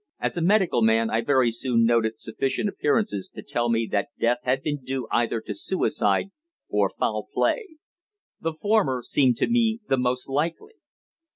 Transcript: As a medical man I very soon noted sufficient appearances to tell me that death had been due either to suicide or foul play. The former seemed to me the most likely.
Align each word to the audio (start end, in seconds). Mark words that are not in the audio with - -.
As 0.19 0.35
a 0.35 0.41
medical 0.41 0.81
man 0.81 1.11
I 1.11 1.21
very 1.21 1.51
soon 1.51 1.85
noted 1.85 2.19
sufficient 2.19 2.67
appearances 2.67 3.29
to 3.35 3.43
tell 3.43 3.69
me 3.69 3.87
that 3.91 4.07
death 4.19 4.39
had 4.41 4.63
been 4.63 4.83
due 4.83 5.07
either 5.11 5.39
to 5.41 5.53
suicide 5.53 6.31
or 6.69 6.89
foul 6.89 7.27
play. 7.31 7.75
The 8.39 8.53
former 8.59 9.03
seemed 9.03 9.37
to 9.37 9.47
me 9.47 9.79
the 9.89 9.97
most 9.97 10.27
likely. 10.27 10.73